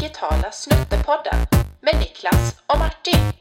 digitala 0.00 0.50
Snuttepodden 0.52 1.46
med 1.80 1.94
Niklas 1.98 2.56
och 2.66 2.78
Martin. 2.78 3.32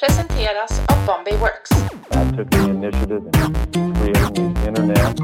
Presenteras 0.00 0.80
av 0.88 1.06
Bombay 1.06 1.36
Works. 1.36 1.70
I 2.10 2.36
took 2.36 2.50
the 2.50 2.58
initiative 2.70 3.22
in 3.74 3.94
creating 3.94 4.54
the 4.54 4.68
internet. 4.68 5.18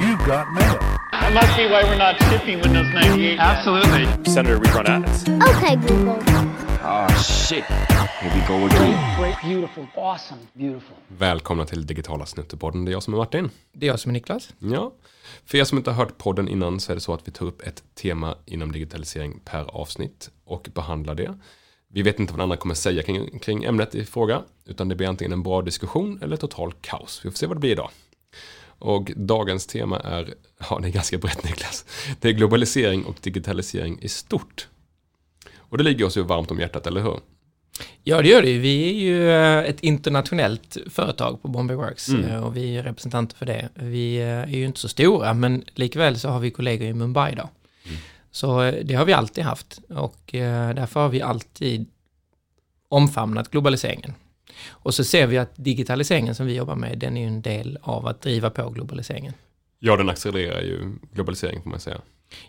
You 0.00 0.16
got 0.26 0.46
mail. 0.54 0.78
That 1.12 1.32
must 1.34 1.56
be 1.56 1.68
why 1.68 1.82
we're 1.84 1.98
not 1.98 2.16
shipping 2.30 2.60
Windows 2.62 2.86
98. 2.94 3.38
Absolutely. 3.38 4.32
Senator 4.32 4.58
rerun 4.58 4.88
ads. 4.88 5.28
Okay, 5.28 5.76
Google. 5.76 6.55
Oh 6.88 7.08
shit. 7.22 7.64
Here 7.64 8.34
we 8.34 8.46
go 8.46 8.66
again. 8.66 9.20
Great, 9.20 9.36
beautiful, 9.42 9.86
awesome, 9.96 10.40
beautiful. 10.52 10.96
Välkomna 11.08 11.66
till 11.66 11.86
Digitala 11.86 12.26
Snuttepodden. 12.26 12.84
Det 12.84 12.90
är 12.90 12.92
jag 12.92 13.02
som 13.02 13.14
är 13.14 13.18
Martin. 13.18 13.50
Det 13.72 13.86
är 13.86 13.90
jag 13.90 14.00
som 14.00 14.10
är 14.10 14.12
Niklas. 14.12 14.54
Ja. 14.58 14.92
För 15.44 15.58
er 15.58 15.64
som 15.64 15.78
inte 15.78 15.90
har 15.90 15.96
hört 16.04 16.18
podden 16.18 16.48
innan 16.48 16.80
så 16.80 16.92
är 16.92 16.94
det 16.94 17.00
så 17.00 17.14
att 17.14 17.28
vi 17.28 17.32
tar 17.32 17.46
upp 17.46 17.62
ett 17.62 17.82
tema 17.94 18.36
inom 18.44 18.72
digitalisering 18.72 19.40
per 19.44 19.64
avsnitt 19.64 20.30
och 20.44 20.68
behandlar 20.74 21.14
det. 21.14 21.38
Vi 21.88 22.02
vet 22.02 22.20
inte 22.20 22.32
vad 22.32 22.42
andra 22.42 22.56
kommer 22.56 22.74
säga 22.74 23.02
kring, 23.02 23.38
kring 23.38 23.64
ämnet 23.64 23.94
i 23.94 24.04
fråga, 24.04 24.42
utan 24.64 24.88
det 24.88 24.94
blir 24.94 25.08
antingen 25.08 25.32
en 25.32 25.42
bra 25.42 25.62
diskussion 25.62 26.18
eller 26.22 26.36
total 26.36 26.72
kaos. 26.80 27.20
Vi 27.24 27.30
får 27.30 27.36
se 27.36 27.46
vad 27.46 27.56
det 27.56 27.60
blir 27.60 27.72
idag. 27.72 27.90
Och 28.78 29.12
dagens 29.16 29.66
tema 29.66 30.00
är, 30.00 30.34
ja 30.70 30.78
det 30.82 30.88
är 30.88 30.92
ganska 30.92 31.18
brett 31.18 31.44
Niklas, 31.44 31.84
det 32.20 32.28
är 32.28 32.32
globalisering 32.32 33.04
och 33.04 33.16
digitalisering 33.20 33.98
i 34.02 34.08
stort. 34.08 34.68
Och 35.76 35.84
det 35.84 35.84
ligger 35.90 36.04
oss 36.04 36.16
ju 36.16 36.22
varmt 36.22 36.50
om 36.50 36.60
hjärtat, 36.60 36.86
eller 36.86 37.00
hur? 37.02 37.20
Ja, 38.04 38.22
det 38.22 38.28
gör 38.28 38.42
det 38.42 38.50
ju. 38.50 38.58
Vi 38.58 38.88
är 38.88 38.92
ju 38.92 39.30
eh, 39.30 39.58
ett 39.58 39.80
internationellt 39.80 40.76
företag 40.90 41.42
på 41.42 41.48
Bombay 41.48 41.76
Works 41.76 42.08
Mm. 42.08 42.24
eh, 42.24 42.44
och 42.44 42.56
vi 42.56 42.76
är 42.76 42.82
representanter 42.82 43.36
för 43.36 43.46
det. 43.46 43.68
Vi 43.74 44.16
eh, 44.16 44.26
är 44.28 44.46
ju 44.56 44.64
inte 44.64 44.80
så 44.80 44.88
stora, 44.88 45.34
men 45.34 45.64
likväl 45.74 46.18
så 46.18 46.28
har 46.28 46.40
vi 46.40 46.50
kollegor 46.50 46.88
i 46.88 46.94
Mumbai 46.94 47.34
då. 47.34 47.48
Så 48.30 48.62
eh, 48.62 48.84
det 48.84 48.94
har 48.94 49.04
vi 49.04 49.12
alltid 49.12 49.44
haft 49.44 49.78
och 49.88 50.20
därför 50.74 51.00
har 51.00 51.08
vi 51.08 51.22
alltid 51.22 51.86
omfamnat 52.88 53.50
globaliseringen. 53.50 54.14
Och 54.68 54.94
så 54.94 55.04
ser 55.04 55.26
vi 55.26 55.38
att 55.38 55.52
digitaliseringen 55.56 56.34
som 56.34 56.46
vi 56.46 56.54
jobbar 56.56 56.76
med, 56.76 56.98
den 56.98 57.16
är 57.16 57.20
ju 57.20 57.26
en 57.26 57.42
del 57.42 57.78
av 57.82 58.06
att 58.06 58.20
driva 58.22 58.50
på 58.50 58.70
globaliseringen. 58.70 59.32
Ja, 59.78 59.96
den 59.96 60.08
accelererar 60.08 60.60
ju 60.60 60.94
globalisering 61.12 61.62
får 61.62 61.70
man 61.70 61.80
säga. 61.80 62.00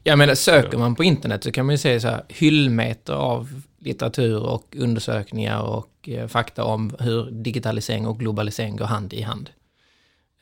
Jag 0.03 0.17
menar, 0.17 0.35
söker 0.35 0.77
man 0.77 0.95
på 0.95 1.03
internet 1.03 1.43
så 1.43 1.51
kan 1.51 1.65
man 1.65 1.73
ju 1.73 1.77
se 1.77 1.99
så 1.99 2.07
här 2.07 2.23
hyllmeter 2.29 3.13
av 3.13 3.61
litteratur 3.79 4.43
och 4.43 4.75
undersökningar 4.79 5.61
och 5.61 6.09
eh, 6.09 6.27
fakta 6.27 6.63
om 6.63 6.95
hur 6.99 7.31
digitalisering 7.31 8.07
och 8.07 8.19
globalisering 8.19 8.75
går 8.75 8.85
hand 8.85 9.13
i 9.13 9.21
hand. 9.21 9.49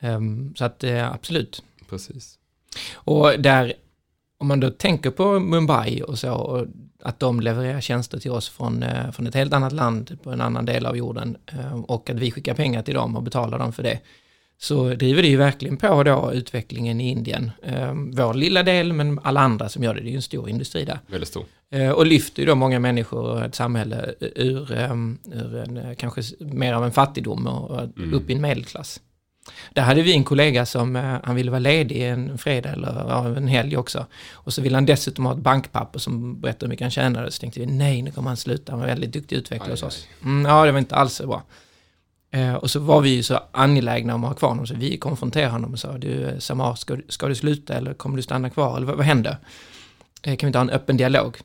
Ehm, 0.00 0.54
så 0.56 0.64
att 0.64 0.84
eh, 0.84 1.12
absolut. 1.12 1.62
Precis. 1.90 2.38
Och 2.94 3.40
där, 3.40 3.72
om 4.38 4.48
man 4.48 4.60
då 4.60 4.70
tänker 4.70 5.10
på 5.10 5.38
Mumbai 5.40 6.02
och 6.02 6.18
så, 6.18 6.32
och 6.32 6.66
att 7.02 7.20
de 7.20 7.40
levererar 7.40 7.80
tjänster 7.80 8.18
till 8.18 8.30
oss 8.30 8.48
från, 8.48 8.82
eh, 8.82 9.10
från 9.10 9.26
ett 9.26 9.34
helt 9.34 9.52
annat 9.52 9.72
land 9.72 10.18
på 10.22 10.30
en 10.30 10.40
annan 10.40 10.64
del 10.64 10.86
av 10.86 10.96
jorden 10.96 11.36
eh, 11.46 11.80
och 11.80 12.10
att 12.10 12.16
vi 12.16 12.30
skickar 12.30 12.54
pengar 12.54 12.82
till 12.82 12.94
dem 12.94 13.16
och 13.16 13.22
betalar 13.22 13.58
dem 13.58 13.72
för 13.72 13.82
det. 13.82 14.00
Så 14.58 14.88
driver 14.88 15.22
det 15.22 15.28
ju 15.28 15.36
verkligen 15.36 15.76
på 15.76 16.02
då 16.02 16.32
utvecklingen 16.32 17.00
i 17.00 17.10
Indien. 17.10 17.50
Eh, 17.62 17.94
vår 17.94 18.34
lilla 18.34 18.62
del, 18.62 18.92
men 18.92 19.20
alla 19.22 19.40
andra 19.40 19.68
som 19.68 19.82
gör 19.82 19.94
det, 19.94 20.00
det 20.00 20.06
är 20.06 20.10
ju 20.10 20.16
en 20.16 20.22
stor 20.22 20.48
industri 20.48 20.84
där. 20.84 20.98
Väldigt 21.06 21.28
stor. 21.28 21.44
Eh, 21.70 21.90
och 21.90 22.06
lyfter 22.06 22.42
ju 22.42 22.46
då 22.46 22.54
många 22.54 22.78
människor 22.78 23.22
och 23.22 23.44
ett 23.44 23.54
samhälle 23.54 24.14
ur, 24.20 24.72
ehm, 24.72 25.18
ur 25.32 25.56
en, 25.56 25.76
eh, 25.76 25.94
kanske 25.94 26.22
mer 26.38 26.72
av 26.72 26.84
en 26.84 26.92
fattigdom 26.92 27.46
och, 27.46 27.70
och 27.70 27.88
upp 28.12 28.30
i 28.30 28.32
en 28.32 28.40
medelklass. 28.40 29.00
Där 29.72 29.82
hade 29.82 30.02
vi 30.02 30.12
en 30.12 30.24
kollega 30.24 30.66
som, 30.66 30.96
eh, 30.96 31.16
han 31.24 31.36
ville 31.36 31.50
vara 31.50 31.58
ledig 31.58 32.02
en 32.02 32.38
fredag 32.38 32.72
eller 32.72 33.36
en 33.36 33.48
helg 33.48 33.76
också. 33.76 34.06
Och 34.32 34.52
så 34.52 34.62
ville 34.62 34.76
han 34.76 34.86
dessutom 34.86 35.26
ha 35.26 35.32
ett 35.32 35.38
bankpapper 35.38 35.98
som 35.98 36.40
berättade 36.40 36.66
hur 36.66 36.70
mycket 36.70 36.84
han 36.84 36.90
tjänade. 36.90 37.30
Så 37.30 37.40
tänkte 37.40 37.60
vi, 37.60 37.66
nej, 37.66 38.02
nu 38.02 38.10
kommer 38.10 38.28
han 38.30 38.36
sluta. 38.36 38.72
Han 38.72 38.80
var 38.80 38.86
väldigt 38.86 39.12
duktig 39.12 39.36
utvecklare 39.36 39.70
hos 39.70 39.82
oss. 39.82 40.06
Mm, 40.24 40.44
ja, 40.44 40.66
det 40.66 40.72
var 40.72 40.78
inte 40.78 40.94
alls 40.94 41.14
så 41.14 41.26
bra. 41.26 41.42
Eh, 42.30 42.54
och 42.54 42.70
så 42.70 42.80
var 42.80 43.00
vi 43.00 43.10
ju 43.10 43.22
så 43.22 43.40
angelägna 43.52 44.14
om 44.14 44.24
att 44.24 44.30
ha 44.30 44.34
kvar 44.36 44.48
honom, 44.48 44.66
så 44.66 44.74
vi 44.74 44.96
konfronterade 44.98 45.50
honom 45.52 45.72
och 45.72 45.78
sa, 45.78 45.98
du 45.98 46.36
Samar, 46.38 46.74
ska, 46.74 46.96
du- 46.96 47.04
ska 47.08 47.28
du 47.28 47.34
sluta 47.34 47.74
eller 47.74 47.94
kommer 47.94 48.16
du 48.16 48.22
stanna 48.22 48.50
kvar? 48.50 48.76
Eller 48.76 48.86
vad, 48.86 48.96
vad 48.96 49.06
händer? 49.06 49.36
Eh, 50.22 50.36
kan 50.36 50.46
vi 50.46 50.48
inte 50.48 50.58
ha 50.58 50.64
en 50.64 50.70
öppen 50.70 50.96
dialog? 50.96 51.36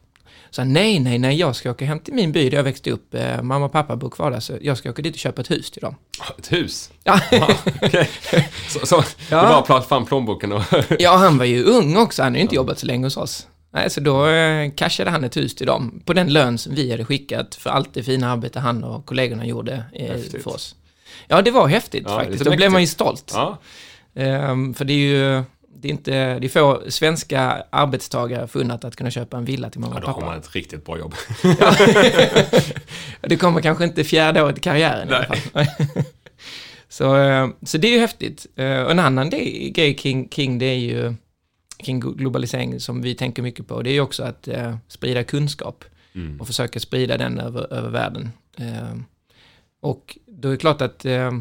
Så 0.50 0.62
han, 0.62 0.74
nej, 0.74 1.00
nej, 1.00 1.18
nej, 1.20 1.36
jag 1.40 1.56
ska 1.56 1.72
åka 1.72 1.86
hem 1.86 2.00
till 2.00 2.14
min 2.14 2.32
by 2.32 2.50
där 2.50 2.58
jag 2.58 2.64
växte 2.64 2.92
upp. 2.92 3.14
Eh, 3.14 3.42
mamma 3.42 3.66
och 3.66 3.72
pappa 3.72 3.96
bor 3.96 4.10
kvar 4.10 4.32
där, 4.32 4.40
så 4.40 4.54
jag 4.62 4.78
ska 4.78 4.90
åka 4.90 5.02
dit 5.02 5.14
och 5.14 5.20
köpa 5.20 5.42
ett 5.42 5.52
hus 5.52 5.72
till 5.72 5.82
dem. 5.82 5.96
Ett 6.40 6.52
hus? 6.52 6.92
Ja, 7.04 7.20
Ja, 7.32 7.48
okej. 7.82 8.10
Så, 8.70 8.86
så 8.86 9.04
Ja. 9.30 9.62
det 9.62 9.68
bara 9.68 9.82
fram 9.82 10.06
plånboken 10.06 10.52
och... 10.52 10.64
ja 11.00 11.16
han 11.16 11.38
var 11.38 11.46
ju 11.46 11.64
ung 11.64 11.98
också, 11.98 12.24
han 12.24 12.32
har 12.32 12.38
ju 12.38 12.42
inte 12.42 12.56
jobbat 12.56 12.80
så 12.80 12.86
länge 12.86 13.06
hos 13.06 13.18
oss. 13.18 13.48
Nej, 13.74 13.90
så 13.90 14.00
då 14.02 14.28
eh, 14.28 14.72
cashade 14.76 15.10
han 15.12 15.24
ett 15.24 15.38
hus 15.38 15.56
till 15.56 15.68
dem 15.68 16.02
på 16.06 16.14
den 16.14 16.34
lön 16.34 16.58
som 16.58 16.76
vi 16.76 16.92
hade 16.92 17.06
skickat 17.06 17.56
för 17.56 17.70
allt 17.70 17.94
det 17.94 18.04
fina 18.04 18.32
arbete 18.32 18.60
han 18.60 18.84
och 18.84 19.06
kollegorna 19.06 19.46
gjorde 19.46 19.84
eh, 19.94 20.42
för 20.44 20.48
oss. 20.56 20.76
Ja, 21.28 21.42
det 21.42 21.52
var 21.52 21.68
häftigt 21.68 22.04
Ja, 22.08 22.20
faktiskt. 22.20 22.46
Då 22.46 22.56
blev 22.56 22.72
man 22.72 22.82
ju 22.82 22.84
mäktigt. 22.86 22.94
stolt. 22.94 23.32
Ja, 23.36 23.58
Ehm, 24.16 24.74
för 24.74 24.86
det 24.86 24.94
är 24.94 24.98
ju, 24.98 25.44
det 25.76 25.88
är 25.88 25.92
inte, 25.92 26.12
det 26.40 26.48
är 26.48 26.50
få 26.50 26.82
svenska 26.90 27.64
arbetstagare 27.70 28.48
förunnat 28.48 28.84
att 28.86 28.96
kunna 28.96 29.12
köpa 29.12 29.38
en 29.38 29.46
villa 29.46 29.70
till 29.70 29.80
mamma 29.80 29.94
ja, 29.94 29.96
och 29.96 30.02
då 30.02 30.08
har 30.08 30.14
pappa. 30.14 30.26
man 30.26 30.38
ett 30.40 30.56
riktigt 30.56 30.86
bra 30.86 30.98
jobb. 31.00 31.16
Det 33.22 33.36
kommer 33.38 33.62
kanske 33.62 33.84
inte 33.84 34.04
fjärde 34.04 34.44
året 34.44 34.58
i 34.58 34.62
karriären 34.62 35.10
i 35.10 35.14
alla 35.14 35.26
fall. 35.26 35.38
så, 36.90 37.16
eh, 37.18 37.48
så 37.66 37.78
det 37.78 37.88
är 37.88 37.92
ju 37.92 38.00
häftigt. 38.00 38.46
Eh, 38.56 38.82
Och 38.82 38.92
en 38.92 39.00
annan 39.00 39.30
grej 39.30 39.96
kring, 40.00 40.28
kring 40.28 40.60
det 40.60 40.66
är 40.66 40.80
ju 40.80 41.14
kring 41.82 42.02
glo- 42.02 42.16
globalisering 42.18 42.80
som 42.80 43.02
vi 43.02 43.16
tänker 43.16 43.42
mycket 43.42 43.68
på, 43.68 43.82
det 43.82 43.90
är 43.90 43.94
ju 43.94 44.02
också 44.02 44.24
att 44.24 44.48
eh, 44.48 44.76
sprida 44.88 45.24
kunskap 45.24 45.86
Mm. 46.16 46.42
och 46.42 46.48
försöka 46.48 46.80
sprida 46.80 47.18
den 47.18 47.40
över, 47.40 47.74
över 47.74 47.90
världen. 47.90 48.30
Eh, 48.58 48.96
och 49.82 50.18
då 50.28 50.48
är 50.48 50.52
det 50.52 50.58
klart 50.58 50.82
att 50.82 51.06
eh, 51.06 51.32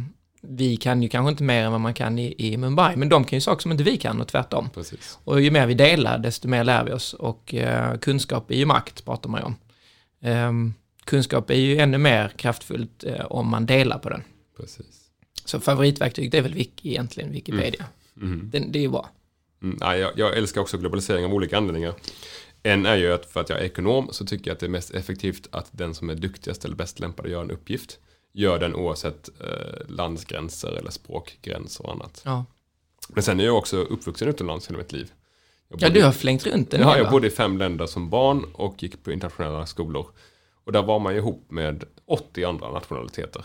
vi 0.43 0.77
kan 0.77 1.03
ju 1.03 1.09
kanske 1.09 1.31
inte 1.31 1.43
mer 1.43 1.65
än 1.65 1.73
vad 1.73 1.81
man 1.81 1.95
kan 1.95 2.19
i, 2.19 2.35
i 2.39 2.57
Mumbai, 2.57 2.97
men 2.97 3.09
de 3.09 3.25
kan 3.25 3.37
ju 3.37 3.41
saker 3.41 3.63
som 3.63 3.73
inte 3.73 3.85
vi 3.85 3.97
kan 3.97 4.21
och 4.21 4.29
tvärtom. 4.29 4.71
Precis. 4.75 5.19
Och 5.25 5.41
ju 5.41 5.51
mer 5.51 5.67
vi 5.67 5.75
delar, 5.75 6.19
desto 6.19 6.49
mer 6.49 6.65
lär 6.65 6.85
vi 6.85 6.93
oss. 6.93 7.15
Och 7.15 7.55
eh, 7.55 7.97
kunskap 7.99 8.51
är 8.51 8.55
ju 8.57 8.67
makt, 8.67 9.05
pratar 9.05 9.31
man 9.31 9.41
ju 9.41 9.45
om. 9.47 9.55
Ehm, 10.23 10.75
kunskap 11.05 11.51
är 11.51 11.55
ju 11.55 11.79
ännu 11.79 11.99
mer 11.99 12.29
kraftfullt 12.29 13.05
eh, 13.05 13.25
om 13.27 13.49
man 13.49 13.67
delar 13.67 13.99
på 13.99 14.09
den. 14.09 14.23
Precis. 14.57 15.01
Så 15.45 15.61
favoritverktyg, 15.61 16.31
det 16.31 16.39
är 16.39 16.43
väl 16.43 16.55
Wiki 16.55 16.89
egentligen, 16.89 17.33
Wikipedia. 17.33 17.85
Mm. 18.17 18.51
Den, 18.53 18.73
det 18.73 18.79
är 18.79 18.83
ju 18.83 18.89
bra. 18.91 19.09
Mm, 19.63 19.77
nej, 19.81 20.01
jag, 20.01 20.13
jag 20.17 20.37
älskar 20.37 20.61
också 20.61 20.79
globalisering 20.79 21.25
av 21.25 21.35
olika 21.35 21.57
anledningar. 21.57 21.95
En 22.63 22.87
är 22.87 22.97
ju 22.97 23.13
att 23.13 23.27
för 23.27 23.41
att 23.41 23.49
jag 23.49 23.61
är 23.61 23.65
ekonom 23.65 24.09
så 24.13 24.27
tycker 24.27 24.51
jag 24.51 24.55
att 24.55 24.61
det 24.61 24.67
är 24.67 24.71
mest 24.71 24.91
effektivt 24.91 25.49
att 25.51 25.69
den 25.73 25.95
som 25.95 26.11
är 26.11 26.15
duktigast 26.15 26.65
eller 26.65 26.77
bäst 26.77 27.01
lämpad 27.01 27.27
att 27.27 27.33
göra 27.33 27.43
en 27.43 27.51
uppgift 27.51 27.99
gör 28.33 28.59
den 28.59 28.75
oavsett 28.75 29.29
eh, 29.41 29.89
landsgränser 29.89 30.69
eller 30.69 30.91
språkgränser 30.91 31.87
och 31.87 31.93
annat. 31.93 32.23
Ja, 32.25 32.45
Men 33.09 33.23
sen 33.23 33.41
är 33.41 33.45
jag 33.45 33.57
också 33.59 33.77
uppvuxen 33.77 34.29
utomlands 34.29 34.69
hela 34.69 34.79
mitt 34.79 34.93
liv. 34.93 35.13
Jag 35.69 35.83
ja 35.83 35.89
bodde- 35.89 36.01
du 36.01 36.05
har 36.05 36.13
flängt 36.13 36.47
runt 36.47 36.75
en 36.75 36.81
Ja, 36.81 36.99
jag 36.99 37.11
bodde 37.11 37.27
i 37.27 37.31
fem 37.31 37.59
länder 37.59 37.87
som 37.87 38.11
barn 38.11 38.45
och 38.53 38.83
gick 38.83 39.05
på 39.05 39.13
internationella 39.13 39.67
skolor. 39.67 40.07
Och 40.65 40.73
där 40.73 40.83
var 40.83 40.99
man 40.99 41.13
ju 41.13 41.19
ihop 41.19 41.51
med 41.51 41.85
80 42.07 42.45
andra 42.45 42.73
nationaliteter. 42.73 43.45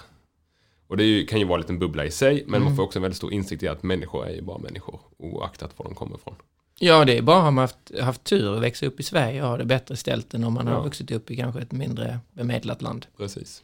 Och 0.88 0.98
det 0.98 1.04
ju, 1.04 1.26
kan 1.26 1.40
ju 1.40 1.46
vara 1.46 1.56
en 1.56 1.62
liten 1.62 1.80
bubbla 1.80 2.06
i 2.06 2.12
sig, 2.12 2.44
men 2.48 2.64
man 2.64 2.76
får 2.76 2.84
också 2.84 3.00
en 3.00 3.04
väldigt 3.04 3.18
stor 3.18 3.34
insikt 3.34 3.64
i 3.64 3.68
att 3.68 3.84
människor 3.84 4.28
är 4.28 4.34
ju 4.34 4.42
bara 4.42 4.58
människor, 4.58 5.00
oaktat 5.18 5.72
var 5.78 5.86
de 5.86 5.96
kommer 5.96 6.16
ifrån. 6.16 6.36
Ja, 6.80 7.06
det 7.06 7.18
är 7.18 7.22
bara 7.22 7.42
har 7.42 7.52
man 7.52 7.62
haft, 7.62 8.00
haft 8.02 8.24
tur 8.24 8.56
att 8.56 8.62
växa 8.62 8.86
upp 8.86 9.00
i 9.00 9.04
Sverige 9.04 9.44
och 9.44 9.50
ha 9.50 9.58
det 9.58 9.66
bättre 9.66 9.96
ställt 9.98 10.34
än 10.34 10.44
om 10.44 10.54
man 10.54 10.68
Ja. 10.68 10.74
har 10.74 10.84
vuxit 10.84 11.12
upp 11.12 11.32
i 11.32 11.36
kanske 11.36 11.62
ett 11.62 11.72
mindre 11.72 12.20
bemedlat 12.34 12.82
land. 12.82 13.06
Precis. 13.18 13.64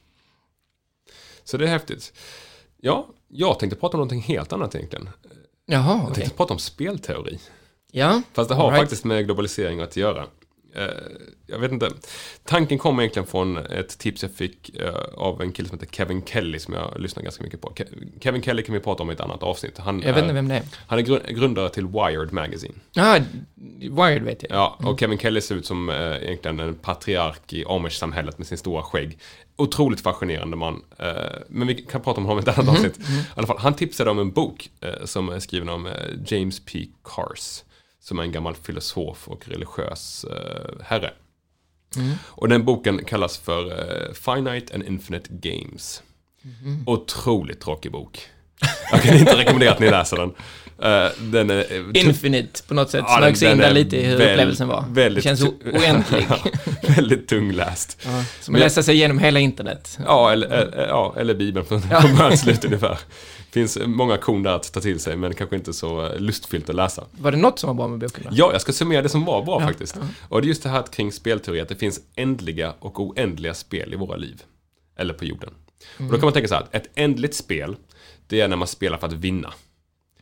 Så 1.44 1.58
det 1.58 1.66
är 1.66 1.70
häftigt. 1.70 2.14
Ja, 2.78 3.08
jag 3.28 3.60
tänkte 3.60 3.80
prata 3.80 3.98
om 3.98 4.00
någonting 4.00 4.22
helt 4.22 4.54
annat 4.54 4.76
egentligen. 4.76 5.10
Jaha, 5.66 6.02
Jag 6.08 6.14
tänkte 6.16 6.36
prata 6.36 6.54
om 6.54 6.60
spelteori. 6.60 7.40
Ja, 7.92 8.22
Fast 8.34 8.50
det 8.50 8.56
har 8.56 8.72
right. 8.72 8.82
faktiskt 8.82 9.06
med 9.06 9.26
globalisering 9.26 9.80
att 9.80 9.96
göra. 9.96 10.28
Eh, 10.76 10.84
Jag 11.48 11.60
vet 11.60 11.72
inte. 11.72 11.90
Tanken 12.46 12.78
kom 12.78 13.00
egentligen 13.00 13.28
från 13.28 13.58
ett 13.58 13.98
tips 13.98 14.22
jag 14.24 14.32
fick 14.32 14.76
eh, 14.80 14.94
av 15.18 15.42
en 15.42 15.52
kille 15.52 15.70
som 15.70 15.80
heter 15.80 15.92
Kevin 15.96 16.26
Kelly 16.26 16.60
som 16.60 16.74
jag 16.74 17.00
lyssnar 17.00 17.24
ganska 17.24 17.44
mycket 17.44 17.62
på. 17.62 17.70
Ke- 17.70 18.20
Kevin 18.22 18.42
Kelly 18.42 18.64
kan 18.64 18.74
vi 18.74 18.80
prata 18.82 19.04
om 19.04 19.10
i 19.10 19.14
ett 19.14 19.20
annat 19.22 19.44
avsnitt. 19.44 19.78
Han, 19.78 20.02
jag 20.02 20.14
vet 20.14 20.22
inte 20.24 20.34
vem 20.34 20.48
det 20.48 20.56
är. 20.56 20.64
han 20.88 21.00
är 21.00 21.04
grund- 21.04 21.28
grundare 21.28 21.70
till 21.70 21.88
Wired 21.88 22.34
Magazine. 22.34 22.74
Ja, 22.92 23.20
Wired 23.80 24.24
vet 24.24 24.44
jag. 24.50 24.52
Ja, 24.52 24.78
och 24.84 25.00
Kevin 25.00 25.18
Kelly 25.20 25.42
ser 25.42 25.56
ut 25.56 25.66
som 25.66 25.90
eh, 25.90 25.96
egentligen 26.24 26.60
en 26.60 26.76
patriark 26.76 27.54
i 27.54 27.66
Amish-samhället 27.66 28.38
med 28.38 28.48
sin 28.48 28.58
stora 28.58 28.84
skägg. 28.84 29.18
Otroligt 29.56 30.02
fascinerande 30.02 30.58
man. 30.58 30.82
Men 31.48 31.68
vi 31.68 31.76
kan 31.76 32.02
prata 32.02 32.20
om 32.20 32.26
honom 32.26 32.40
i 32.40 32.50
ett 32.50 32.58
annat 32.58 32.70
avsnitt. 32.76 33.00
I 33.00 33.04
alla 33.36 33.48
fall, 33.48 33.58
han 33.58 33.74
tipsade 33.76 34.12
om 34.12 34.20
en 34.20 34.32
bok 34.32 34.70
som 35.06 35.30
är 35.30 35.40
skriven 35.40 35.70
om 35.70 35.90
James 36.26 36.60
P. 36.66 36.86
Cars. 37.04 37.64
Som 38.04 38.20
är 38.20 38.24
en 38.24 38.32
gammal 38.32 38.56
filosof 38.56 39.28
och 39.28 39.48
religiös 39.48 40.24
eh, 40.24 40.82
herre. 40.84 41.14
Och 42.18 42.50
den 42.50 42.66
boken 42.66 43.06
kallas 43.06 43.38
för 43.38 43.72
eh, 43.72 44.14
Finite 44.14 44.74
and 44.74 44.84
Infinite 44.84 45.30
Games. 45.32 46.04
Otroligt 46.86 47.62
tråkig 47.62 47.92
bok. 47.92 48.30
Jag 48.92 49.02
kan 49.02 49.18
inte 49.18 49.38
rekommendera 49.38 49.72
att 49.72 49.80
ni 49.80 49.90
läser 49.90 50.18
den. 50.18 50.32
Eh, 50.84 51.12
den 51.20 51.50
är... 51.50 51.60
eh, 51.60 52.02
Infinite 52.08 52.64
på 52.68 52.74
något 52.74 52.90
sätt 52.90 53.04
Ja, 53.08 53.18
smögs 53.18 53.40
den- 53.40 53.52
in 53.52 53.58
där 53.58 53.70
är 53.70 53.74
lite 53.74 53.98
i 53.98 54.06
hur 54.06 54.18
väl- 54.18 54.30
upplevelsen 54.32 54.68
var. 54.68 54.86
väldigt- 54.90 55.24
det 55.24 55.28
känns 55.38 55.44
oändlig. 55.66 56.28
väldigt 56.98 57.28
tungläst. 57.28 57.98
ja, 58.06 58.24
som 58.42 58.56
att 58.56 58.62
läsa 58.62 58.84
sig 58.84 58.96
igenom 58.96 59.20
hela 59.20 59.40
internet. 59.40 59.98
Ja, 60.06 60.32
eller, 60.32 60.48
eller, 60.48 60.88
ja, 60.88 61.16
eller 61.18 61.34
Bibeln 61.34 61.66
från 61.66 61.82
Ja. 61.92 62.04
början 62.18 62.38
slut 62.38 62.66
ungefär. 62.66 62.98
finns 63.52 63.78
många 63.86 64.18
kon 64.18 64.44
där 64.44 64.52
att 64.56 64.74
ta 64.74 64.80
till 64.80 65.00
sig, 65.00 65.16
men 65.18 65.34
kanske 65.34 65.56
inte 65.56 65.74
så 65.74 66.06
eh, 66.06 66.20
lustfyllt 66.20 66.70
att 66.70 66.76
läsa. 66.76 67.04
Var 67.12 67.32
det 67.32 67.38
något 67.38 67.60
som 67.60 67.68
var 67.68 67.74
bra 67.74 67.88
med 67.88 68.00
boken? 68.00 68.24
Då? 68.24 68.30
Ja, 68.34 68.50
jag 68.52 68.62
ska 68.62 68.72
summera 68.72 69.02
det 69.02 69.10
som 69.10 69.26
var 69.26 69.46
bra 69.46 69.58
Ja, 69.62 69.68
faktiskt. 69.68 69.96
ja. 70.00 70.08
Och 70.30 70.42
det 70.42 70.46
är 70.46 70.48
just 70.48 70.64
det 70.64 70.70
här 70.70 70.84
kring 70.92 71.12
spelteori, 71.12 71.60
att 71.62 71.70
det 71.70 71.76
finns 71.76 72.00
ändliga 72.16 72.74
och 72.80 73.00
oändliga 73.00 73.54
spel 73.54 73.94
i 73.94 73.96
våra 73.96 74.16
liv. 74.16 74.42
Eller 75.02 75.14
på 75.14 75.26
jorden. 75.26 75.54
Och 75.98 76.06
då 76.06 76.12
kan 76.12 76.22
man 76.22 76.34
tänka 76.34 76.48
så 76.48 76.56
här, 76.56 76.68
ett 76.72 76.90
ändligt 76.96 77.36
spel, 77.36 77.76
det 78.28 78.42
är 78.42 78.48
när 78.48 78.56
man 78.56 78.68
spelar 78.68 78.98
för 78.98 79.08
att 79.08 79.14
vinna. 79.14 79.54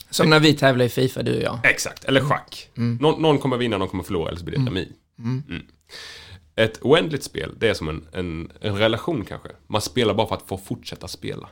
Som 0.10 0.30
när 0.30 0.40
vi 0.40 0.54
tävlar 0.54 0.86
i 0.86 0.90
Fifa, 0.90 1.24
du 1.24 1.36
och 1.36 1.44
jag. 1.44 1.60
Exakt, 1.64 2.04
eller 2.04 2.22
schack. 2.22 2.70
Någon, 2.74 3.22
någon 3.22 3.38
kommer 3.38 3.58
vinna, 3.58 3.78
någon 3.78 3.88
kommer 3.88 4.04
förlora, 4.04 4.28
eller 4.28 4.40
så 4.40 4.46
blir 4.46 4.58
det 4.58 4.66
remi. 4.66 4.92
Mm. 5.20 5.64
Ett 6.56 6.80
oändligt 6.81 7.24
spel, 7.24 7.56
det 7.58 7.70
är 7.70 7.74
som 7.74 7.90
en, 7.90 8.08
en, 8.14 8.52
en 8.62 8.78
relation 8.78 9.26
kanske. 9.26 9.50
Man 9.68 9.81
spelar 9.81 10.14
bara 10.14 10.28
för 10.28 10.36
att 10.36 10.48
få 10.48 10.58
fortsätta 10.58 11.08
spela. 11.08 11.50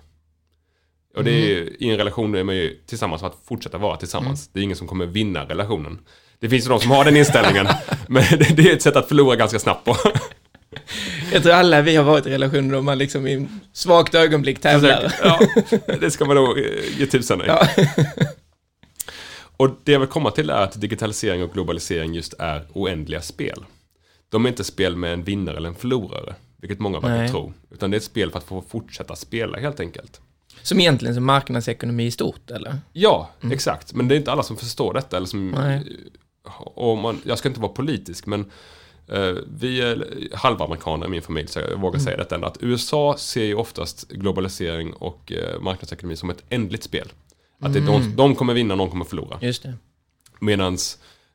Och 1.15 1.23
det 1.23 1.31
är 1.31 1.47
ju, 1.47 1.77
i 1.79 1.89
en 1.89 1.97
relation 1.97 2.35
är 2.35 2.43
man 2.43 2.55
ju 2.55 2.83
tillsammans 2.85 3.21
för 3.21 3.27
att 3.27 3.37
fortsätta 3.45 3.77
vara 3.77 3.97
tillsammans. 3.97 4.47
Det 4.53 4.59
är 4.59 4.63
ingen 4.63 4.77
som 4.77 4.87
kommer 4.87 5.05
vinna 5.05 5.45
relationen. 5.45 5.99
Det 6.39 6.49
finns 6.49 6.65
ju 6.65 6.69
de 6.69 6.79
som 6.79 6.91
har 6.91 7.05
den 7.05 7.17
inställningen, 7.17 7.67
men 8.07 8.23
det, 8.29 8.55
det 8.55 8.69
är 8.69 8.73
ett 8.73 8.81
sätt 8.81 8.95
att 8.95 9.07
förlora 9.07 9.35
ganska 9.35 9.59
snabbt 9.59 9.85
på. 9.85 9.95
Jag 11.33 11.43
tror 11.43 11.53
alla 11.53 11.81
vi 11.81 11.95
har 11.95 12.03
varit 12.03 12.25
i 12.25 12.29
relationer 12.29 12.73
då 12.73 12.81
man 12.81 12.97
liksom 12.97 13.27
i 13.27 13.47
svagt 13.73 14.15
ögonblick 14.15 14.59
tävlar. 14.59 15.13
ja, 15.23 15.39
det 15.99 16.11
ska 16.11 16.25
man 16.25 16.35
nog 16.35 16.57
eh, 16.57 16.99
ge 16.99 17.05
tusan 17.05 17.41
i. 17.41 17.43
Ja. 17.47 17.67
Och 19.57 19.69
det 19.83 19.91
jag 19.91 19.99
vill 19.99 20.09
komma 20.09 20.31
till 20.31 20.49
är 20.49 20.61
att 20.61 20.81
digitalisering 20.81 21.43
och 21.43 21.53
globalisering 21.53 22.13
just 22.13 22.33
är 22.39 22.67
oändliga 22.73 23.21
spel. 23.21 23.65
De 24.29 24.45
är 24.45 24.49
inte 24.49 24.63
spel 24.63 24.95
med 24.95 25.13
en 25.13 25.23
vinnare 25.23 25.57
eller 25.57 25.69
en 25.69 25.75
förlorare, 25.75 26.35
vilket 26.57 26.79
många 26.79 26.99
verkar 26.99 27.17
Nej. 27.17 27.29
tro. 27.29 27.53
Utan 27.71 27.91
det 27.91 27.95
är 27.95 27.99
ett 27.99 28.03
spel 28.03 28.31
för 28.31 28.37
att 28.37 28.43
få 28.43 28.63
fortsätta 28.69 29.15
spela 29.15 29.57
helt 29.57 29.79
enkelt. 29.79 30.21
Som 30.61 30.79
egentligen 30.79 31.15
som 31.15 31.25
marknadsekonomi 31.25 32.05
i 32.05 32.11
stort, 32.11 32.51
eller? 32.51 32.77
Ja, 32.93 33.29
exakt. 33.51 33.93
Men 33.93 34.07
det 34.07 34.15
är 34.15 34.17
inte 34.17 34.31
alla 34.31 34.43
som 34.43 34.57
förstår 34.57 34.93
detta. 34.93 35.17
Eller 35.17 35.27
som, 35.27 35.51
Nej. 35.51 35.83
och 36.57 36.97
man, 36.97 37.21
jag 37.23 37.37
ska 37.37 37.47
inte 37.47 37.61
vara 37.61 37.71
politisk, 37.71 38.25
men 38.25 38.39
eh, 38.41 38.47
vi 39.47 39.81
är 39.81 40.27
halvamerikaner 40.35 41.05
i 41.05 41.09
min 41.09 41.21
familj, 41.21 41.47
så 41.47 41.59
jag 41.59 41.81
vågar 41.81 41.99
säga 41.99 42.17
detta 42.17 42.35
ändå. 42.35 42.47
Att 42.47 42.57
USA 42.63 43.15
ser 43.17 43.43
ju 43.43 43.55
oftast 43.55 44.07
globalisering 44.07 44.93
och 44.93 45.31
eh, 45.31 45.59
marknadsekonomi 45.61 46.15
som 46.15 46.29
ett 46.29 46.43
ändligt 46.49 46.83
spel. 46.83 47.11
Att 47.59 47.75
är 47.75 47.81
de, 47.81 48.15
de 48.15 48.35
kommer 48.35 48.53
vinna, 48.53 48.75
någon 48.75 48.89
kommer 48.89 49.05
förlora. 49.05 49.37
Just 49.41 49.63
det. 49.63 49.73
Medan 50.39 50.77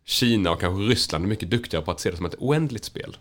Kina 0.05 0.51
och 0.51 0.61
kanske 0.61 0.83
Ryssland 0.83 1.25
är 1.25 1.29
mycket 1.29 1.51
duktigare 1.51 1.85
på 1.85 1.91
att 1.91 2.01
se 2.01 2.11
det 2.11 2.17
som 2.17 2.27
ett 2.27 2.35
oändligt 2.39 2.85
spel. 2.85 3.17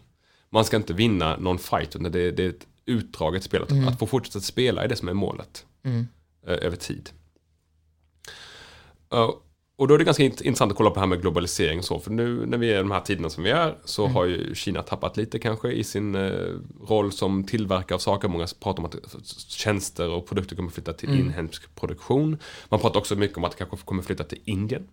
Man 0.50 0.66
ska 0.66 0.78
inte 0.78 0.94
vinna 0.94 1.38
någon 1.38 1.60
fight, 1.60 1.96
utan 1.96 2.12
det, 2.12 2.32
det 2.32 2.44
är 2.44 2.50
ett 2.50 2.68
utdraget 2.86 3.44
spel. 3.44 3.64
Att, 3.64 3.88
att 3.88 4.00
få 4.00 4.08
fortsätta 4.08 4.40
spela 4.40 4.84
är 4.84 4.88
det 4.88 4.96
som 4.96 5.08
är 5.08 5.14
målet. 5.14 5.66
Mm. 5.84 6.08
eh, 6.48 6.66
över 6.66 6.78
tid. 6.78 7.10
Och 9.82 9.88
då 9.88 9.94
är 9.94 9.98
det 9.98 10.04
ganska 10.04 10.24
int- 10.24 10.42
intressant 10.44 10.72
att 10.72 10.78
kolla 10.78 10.90
på 10.90 10.94
det 10.94 11.00
här 11.00 11.08
med 11.08 11.22
globalisering 11.22 11.80
och 11.80 11.86
så. 11.86 12.00
För 12.00 12.12
nu 12.12 12.46
när 12.46 12.58
vi 12.58 12.70
är 12.72 12.76
i 12.76 12.78
de 12.78 12.92
här 12.92 13.02
tiderna 13.02 13.30
som 13.30 13.44
vi 13.44 13.50
är 13.50 13.76
så 13.86 14.08
har 14.08 14.26
ju 14.26 14.56
Kina 14.56 14.82
tappat 14.84 15.18
lite 15.18 15.40
kanske 15.40 15.72
i 15.72 15.84
sin 15.84 16.16
eh, 16.16 16.32
roll 16.88 17.12
som 17.12 17.44
tillverkare 17.44 17.96
av 17.96 18.00
saker. 18.00 18.28
Många 18.28 18.48
pratar 18.60 18.80
om 18.80 18.86
att 18.86 18.96
tjänster 19.48 20.10
och 20.10 20.28
produkter 20.28 20.56
kommer 20.56 20.70
flytta 20.70 20.94
till 20.94 21.20
inhemsk 21.20 21.76
produktion. 21.76 22.38
Man 22.70 22.80
pratar 22.80 23.00
också 23.00 23.16
mycket 23.16 23.38
om 23.38 23.44
att 23.44 23.52
det 23.52 23.58
kanske 23.58 23.78
kommer 23.86 24.04
flytta 24.04 24.24
till 24.24 24.40
Indien. 24.46 24.88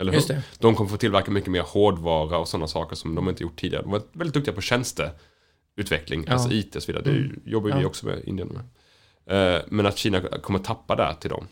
Eller? 0.00 0.12
Just 0.12 0.28
det. 0.28 0.42
De 0.58 0.74
kommer 0.74 0.90
få 0.90 0.96
tillverka 0.96 1.30
mycket 1.30 1.50
mer 1.50 1.62
hårdvara 1.62 2.38
och 2.38 2.48
sådana 2.48 2.66
saker 2.66 2.96
som 2.96 3.14
de 3.14 3.28
inte 3.28 3.42
gjort 3.42 3.56
tidigare. 3.60 3.82
De 3.82 3.92
var 3.92 4.02
väldigt 4.12 4.34
duktiga 4.34 4.54
på 4.54 4.60
tjänsteutveckling, 4.60 6.24
Ja. 6.26 6.32
alltså 6.32 6.50
IT 6.52 6.76
och 6.76 6.82
så 6.82 6.92
vidare. 6.92 7.04
Det 7.04 7.10
ju- 7.18 7.40
jobbar 7.44 7.68
ju 7.68 7.74
vi 7.74 7.80
Ja. 7.80 7.86
också 7.86 8.06
med 8.06 8.22
Indien 8.24 8.48
med. 8.48 9.56
Eh, 9.56 9.62
Men 9.68 9.86
att 9.86 9.98
Kina 9.98 10.20
kommer 10.20 10.58
tappa 10.58 10.96
där 10.96 11.12
till 11.14 11.30
dem. 11.30 11.46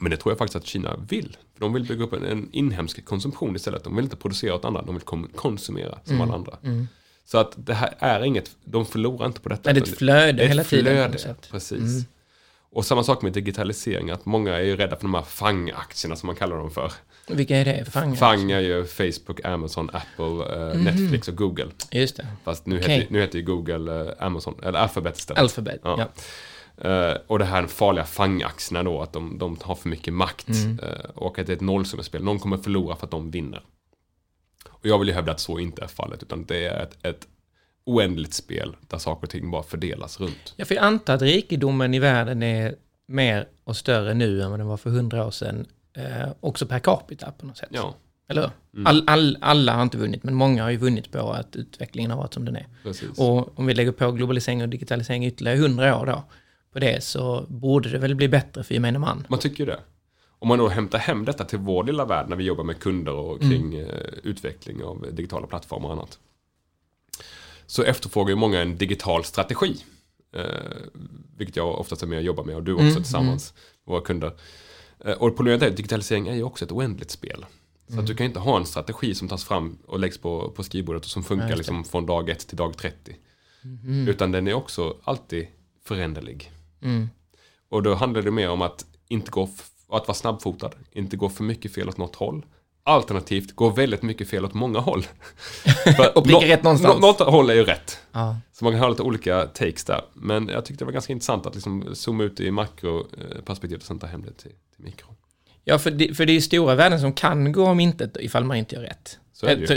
Men 0.00 0.10
det 0.10 0.16
tror 0.16 0.30
jag 0.32 0.38
faktiskt 0.38 0.56
att 0.56 0.66
Kina 0.66 0.96
vill. 1.08 1.36
För 1.54 1.60
de 1.60 1.72
vill 1.72 1.84
bygga 1.86 2.04
upp 2.04 2.12
en, 2.12 2.24
en 2.24 2.48
inhemsk 2.52 3.04
konsumtion 3.04 3.56
istället. 3.56 3.84
De 3.84 3.96
vill 3.96 4.04
inte 4.04 4.16
producera 4.16 4.54
åt 4.54 4.64
andra, 4.64 4.82
de 4.82 4.94
vill 4.94 5.28
konsumera 5.36 5.98
som 6.04 6.14
Mm. 6.16 6.28
alla 6.28 6.34
andra. 6.34 6.56
Så 7.24 7.38
att 7.38 7.52
det 7.56 7.74
här 7.74 7.94
är 7.98 8.24
inget, 8.24 8.50
de 8.64 8.86
förlorar 8.86 9.26
inte 9.26 9.40
på 9.40 9.48
detta. 9.48 9.62
Nej, 9.64 9.74
det 9.74 9.88
är 9.88 9.92
ett 9.92 9.98
flöde 9.98 10.32
det 10.32 10.42
är 10.42 10.44
ett 10.44 10.50
hela 10.50 10.64
tiden, 10.64 10.84
flöde, 10.84 11.18
sätt. 11.18 11.48
Precis. 11.50 11.78
Mm. 11.78 12.04
Och 12.72 12.84
samma 12.86 13.02
sak 13.04 13.22
med 13.22 13.32
digitalisering, 13.32 14.10
att 14.10 14.26
många 14.26 14.56
är 14.56 14.62
ju 14.62 14.76
rädda 14.76 14.96
för 14.96 15.02
de 15.02 15.14
här 15.14 15.22
FANG-aktierna 15.22 16.16
som 16.16 16.26
man 16.26 16.36
kallar 16.36 16.56
dem 16.56 16.70
för. 16.70 16.92
Vilka 17.28 17.56
är 17.56 17.64
det? 17.64 17.84
Fang? 17.90 18.16
FANG 18.16 18.50
är 18.50 18.60
ju 18.60 18.84
Facebook, 18.84 19.44
Amazon, 19.44 19.90
Apple, 19.92 20.70
eh, 20.70 20.78
Netflix 20.82 21.28
och 21.28 21.36
Google. 21.36 21.66
Just 21.90 22.16
det. 22.16 22.26
Fast 22.44 22.66
nu, 22.66 22.76
heter, 22.78 23.06
nu 23.10 23.20
heter 23.20 23.38
ju 23.38 23.44
Google 23.44 24.00
eh, 24.00 24.26
Amazon, 24.26 24.54
eller 24.62 24.78
Alphabet 24.78 25.18
istället. 25.18 25.42
Alphabet. 25.42 25.80
Ja. 25.84 25.94
Ja. 25.98 26.08
Eh, 26.80 27.16
och 27.26 27.38
det 27.38 27.44
här 27.44 27.66
farliga 27.66 28.04
fangaktierna 28.04 28.82
då, 28.82 29.02
att 29.02 29.12
de, 29.12 29.38
de 29.38 29.58
har 29.62 29.74
för 29.74 29.88
mycket 29.88 30.14
makt. 30.14 30.48
Mm. 30.48 30.78
eh, 30.78 31.10
och 31.14 31.38
att 31.38 31.46
det 31.46 31.52
är 31.52 31.56
ett 31.56 31.60
nollsummespel. 31.60 32.24
Någon 32.24 32.38
kommer 32.38 32.56
förlora 32.56 32.96
för 32.96 33.06
att 33.06 33.10
de 33.10 33.30
vinner. 33.30 33.62
Och 34.68 34.86
jag 34.86 34.98
vill 34.98 35.08
ju 35.08 35.14
hävda 35.14 35.32
att 35.32 35.40
så 35.40 35.58
inte 35.58 35.82
är 35.82 35.86
fallet, 35.86 36.22
utan 36.22 36.44
det 36.44 36.66
är 36.66 36.82
ett, 36.82 36.98
ett 37.02 37.28
oändligt 37.84 38.34
spel 38.34 38.76
där 38.80 38.98
saker 38.98 39.26
och 39.26 39.30
ting 39.30 39.50
bara 39.50 39.62
fördelas 39.62 40.20
runt. 40.20 40.54
Ja, 40.56 40.64
för 40.64 40.74
jag 40.74 40.84
antar 40.84 41.14
att 41.14 41.22
rikedomen 41.22 41.94
i 41.94 41.98
världen 41.98 42.42
är 42.42 42.74
mer 43.06 43.48
och 43.64 43.76
större 43.76 44.14
nu 44.14 44.42
än 44.42 44.50
vad 44.50 44.60
den 44.60 44.66
var 44.66 44.76
för 44.76 44.90
hundra 44.90 45.26
år 45.26 45.30
sedan. 45.30 45.66
Eh, 45.96 46.28
också 46.40 46.66
per 46.66 46.78
capita 46.78 47.32
på 47.32 47.46
något 47.46 47.56
sätt. 47.56 47.68
Ja, 47.72 47.94
Eller 48.28 48.42
hur? 48.72 48.88
All, 48.88 49.04
all, 49.06 49.38
alla 49.40 49.74
har 49.74 49.82
inte 49.82 49.98
vunnit, 49.98 50.22
men 50.24 50.34
många 50.34 50.62
har 50.62 50.70
ju 50.70 50.76
vunnit 50.76 51.12
på 51.12 51.32
att 51.32 51.56
utvecklingen 51.56 52.10
har 52.10 52.18
varit 52.18 52.34
som 52.34 52.44
den 52.44 52.56
är. 52.56 52.66
precis. 52.82 53.18
Och 53.18 53.58
om 53.58 53.66
vi 53.66 53.74
lägger 53.74 53.92
på 53.92 54.12
globalisering 54.12 54.62
och 54.62 54.68
digitalisering 54.68 55.26
ytterligare 55.26 55.58
hundra 55.58 56.00
år 56.00 56.06
då, 56.06 56.24
på 56.72 56.78
det 56.78 57.04
så 57.04 57.46
borde 57.48 57.88
det 57.88 57.98
väl 57.98 58.14
bli 58.14 58.28
bättre 58.28 58.64
för 58.64 58.74
gemene 58.74 58.98
man. 58.98 59.26
Man 59.28 59.38
tycker 59.38 59.58
ju 59.58 59.66
det. 59.66 59.80
Om 60.38 60.48
man 60.48 60.58
då 60.58 60.68
hämtar 60.68 60.98
hem 60.98 61.24
detta 61.24 61.44
till 61.44 61.58
vår 61.58 61.84
lilla 61.84 62.04
värld 62.04 62.28
när 62.28 62.36
vi 62.36 62.44
jobbar 62.44 62.64
med 62.64 62.78
kunder 62.78 63.12
och 63.12 63.40
kring 63.40 63.74
eh, 63.74 63.86
utveckling 64.22 64.82
av 64.84 65.06
digitala 65.12 65.46
plattformar 65.46 65.86
och 65.88 65.92
annat. 65.92 66.18
Så 67.66 67.82
efterfrågar 67.82 68.30
ju 68.30 68.36
många 68.36 68.60
en 68.60 68.76
digital 68.78 69.24
strategi. 69.24 69.76
Eh, 70.36 70.44
vilket 71.36 71.56
jag 71.56 71.78
oftast 71.80 72.02
är 72.02 72.06
med 72.06 72.18
och 72.18 72.24
jobbar 72.24 72.44
med 72.44 72.56
och 72.56 72.62
du 72.62 72.72
också 72.72 72.82
Mm, 72.84 72.94
tillsammans 72.94 73.54
med 73.84 73.92
våra 73.92 74.00
kunder. 74.04 74.32
Eh, 75.04 75.12
och 75.12 75.36
problemet 75.36 75.62
är 75.62 75.68
att 75.68 75.76
digitalisering 75.76 76.28
är 76.28 76.34
ju 76.34 76.42
också 76.42 76.64
ett 76.64 76.72
oändligt 76.72 77.10
spel. 77.10 77.46
Så 77.86 77.92
Mm. 77.92 78.00
att 78.04 78.06
du 78.06 78.14
kan 78.14 78.26
inte 78.26 78.40
ha 78.40 78.56
en 78.56 78.66
strategi 78.66 79.14
som 79.14 79.28
tas 79.28 79.44
fram 79.44 79.78
och 79.86 79.98
läggs 80.00 80.18
på, 80.18 80.50
på 80.50 80.62
skrivbordet 80.62 81.04
och 81.04 81.10
som 81.10 81.22
funkar 81.24 81.48
Ja, 81.50 81.56
liksom 81.56 81.84
från 81.84 82.06
dag 82.06 82.28
ett 82.30 82.48
till 82.48 82.56
dag 82.56 82.76
30. 82.76 83.16
Mhm. 83.62 84.08
Utan 84.08 84.32
den 84.32 84.48
är 84.48 84.54
också 84.54 84.96
alltid 85.04 85.46
föränderlig. 85.84 86.50
Mm. 86.82 87.10
Och 87.68 87.82
då 87.82 87.94
handlar 87.94 88.22
det 88.22 88.30
mer 88.30 88.50
om 88.50 88.62
att 88.62 88.84
inte 89.08 89.30
gå, 89.30 89.42
att 89.88 90.08
vara 90.08 90.14
snabbfotad, 90.14 90.70
inte 90.92 91.16
gå 91.16 91.28
för 91.28 91.44
mycket 91.44 91.74
fel 91.74 91.88
åt 91.88 91.96
något 91.98 92.16
håll. 92.16 92.44
Alternativt 92.82 93.52
gå 93.56 93.68
väldigt 93.70 94.02
mycket 94.02 94.28
fel 94.30 94.44
åt 94.44 94.54
många 94.54 94.78
håll. 94.78 95.06
Och 96.14 96.24
pricka 96.24 96.40
nå- 96.40 96.46
rätt 96.46 96.62
någonstans. 96.62 96.94
nå- 97.00 97.06
Något 97.06 97.20
håll 97.20 97.50
är 97.50 97.54
ju 97.54 97.64
rätt. 97.64 97.98
Ja. 98.12 98.36
Så 98.52 98.64
man 98.64 98.72
kan 98.72 98.80
ha 98.80 98.88
lite 98.88 99.02
olika 99.02 99.46
takes 99.46 99.84
där. 99.84 100.02
Men 100.14 100.48
jag 100.48 100.64
tyckte 100.64 100.82
det 100.84 100.86
var 100.86 100.92
ganska 100.92 101.12
intressant 101.12 101.46
att 101.46 101.54
liksom 101.54 101.94
zooma 101.94 102.24
ut 102.24 102.40
i 102.40 102.50
makroperspektiv 102.50 103.76
och 103.78 103.82
sen 103.84 103.98
ta 103.98 104.06
hem 104.06 104.22
det 104.22 104.32
till, 104.32 104.50
till 104.74 104.84
mikro. 104.84 105.06
Ja, 105.64 105.78
för 105.78 105.90
det, 105.90 106.14
för 106.14 106.26
det 106.26 106.32
är 106.32 106.34
ju 106.34 106.40
stora 106.40 106.74
värden 106.74 107.00
som 107.00 107.12
kan 107.12 107.52
gå 107.52 107.64
om 107.66 107.80
intet 107.80 108.16
ifall 108.20 108.44
man 108.44 108.56
inte 108.56 108.74
gör 108.74 108.82
rätt. 108.82 109.18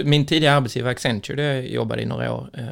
Min 0.05 0.25
tidigare 0.25 0.55
arbetsgivare 0.55 0.91
Accenture, 0.91 1.35
där 1.43 1.53
jag 1.53 1.67
jobbade 1.67 2.01
i 2.01 2.05
några 2.05 2.33
år, 2.33 2.49
eh, 2.53 2.65